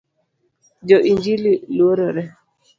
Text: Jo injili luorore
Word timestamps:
Jo 0.93 0.97
injili 1.11 1.51
luorore 1.77 2.23